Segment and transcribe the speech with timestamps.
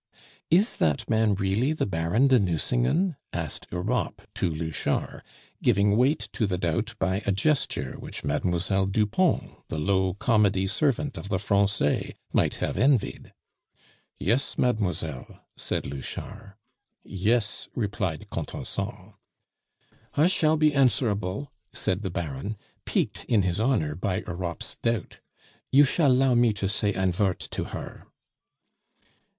[0.49, 5.21] "Is that man really the Baron de Nucingen?" asked Europe to Louchard,
[5.61, 11.19] giving weight to the doubt by a gesture which Mademoiselle Dupont, the low comedy servant
[11.19, 13.31] of the Francais, might have envied.
[14.17, 16.53] "Yes, mademoiselle," said Louchard.
[17.03, 19.13] "Yes," replied Contenson.
[20.15, 25.19] "I shall be answerable," said the Baron, piqued in his honor by Europe's doubt.
[25.71, 28.07] "You shall 'llow me to say ein vort to her."